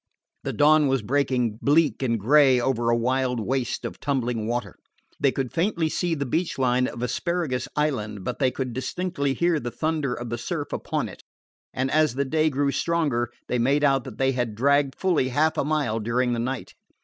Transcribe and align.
The 0.43 0.51
dawn 0.53 0.87
was 0.87 1.03
breaking 1.03 1.59
bleak 1.61 2.01
and 2.01 2.19
gray 2.19 2.59
over 2.59 2.89
a 2.89 2.97
wild 2.97 3.39
waste 3.39 3.85
of 3.85 3.99
tumbling 3.99 4.47
water. 4.47 4.77
They 5.19 5.31
could 5.31 5.53
faintly 5.53 5.89
see 5.89 6.15
the 6.15 6.25
beach 6.25 6.57
line 6.57 6.87
of 6.87 7.03
Asparagus 7.03 7.67
Island, 7.75 8.23
but 8.23 8.39
they 8.39 8.49
could 8.49 8.73
distinctly 8.73 9.35
hear 9.35 9.59
the 9.59 9.69
thunder 9.69 10.15
of 10.15 10.31
the 10.31 10.39
surf 10.39 10.73
upon 10.73 11.07
it; 11.07 11.23
and 11.71 11.91
as 11.91 12.15
the 12.15 12.25
day 12.25 12.49
grew 12.49 12.71
stronger 12.71 13.29
they 13.47 13.59
made 13.59 13.83
out 13.83 14.03
that 14.05 14.17
they 14.17 14.31
had 14.31 14.55
dragged 14.55 14.95
fully 14.97 15.29
half 15.29 15.55
a 15.55 15.63
mile 15.63 15.99
during 15.99 16.33
the 16.33 16.39
night. 16.39 16.73